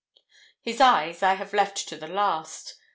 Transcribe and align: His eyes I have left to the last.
His 0.59 0.81
eyes 0.81 1.21
I 1.21 1.35
have 1.35 1.53
left 1.53 1.87
to 1.89 1.95
the 1.95 2.07
last. 2.07 2.73